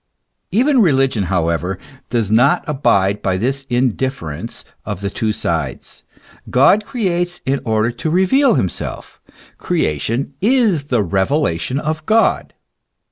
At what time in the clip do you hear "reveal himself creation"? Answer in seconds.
8.09-10.33